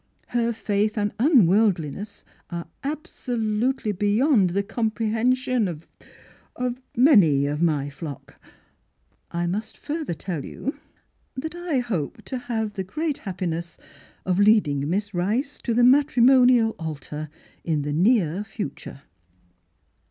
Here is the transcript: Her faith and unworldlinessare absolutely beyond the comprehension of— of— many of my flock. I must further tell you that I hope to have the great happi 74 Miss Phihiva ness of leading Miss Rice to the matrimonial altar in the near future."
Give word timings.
Her 0.29 0.51
faith 0.51 0.97
and 0.97 1.15
unworldlinessare 1.19 2.23
absolutely 2.83 3.91
beyond 3.91 4.49
the 4.49 4.63
comprehension 4.63 5.67
of— 5.67 5.87
of— 6.65 6.81
many 6.97 7.45
of 7.45 7.61
my 7.61 7.91
flock. 7.91 8.33
I 9.29 9.45
must 9.45 9.77
further 9.77 10.15
tell 10.15 10.43
you 10.43 10.79
that 11.35 11.53
I 11.53 11.77
hope 11.81 12.25
to 12.25 12.39
have 12.39 12.73
the 12.73 12.83
great 12.83 13.17
happi 13.25 13.41
74 13.41 13.47
Miss 13.49 13.77
Phihiva 13.77 13.79
ness 13.83 14.01
of 14.25 14.39
leading 14.39 14.89
Miss 14.89 15.13
Rice 15.13 15.59
to 15.59 15.71
the 15.75 15.83
matrimonial 15.83 16.71
altar 16.79 17.29
in 17.63 17.83
the 17.83 17.93
near 17.93 18.43
future." 18.43 19.03